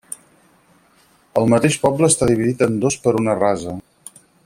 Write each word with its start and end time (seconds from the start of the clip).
El 1.41 1.45
mateix 1.55 1.77
poble 1.85 2.09
està 2.13 2.31
dividit 2.33 2.65
en 2.69 2.81
dos 2.87 2.99
per 3.05 3.15
una 3.23 3.37
rasa. 3.47 3.79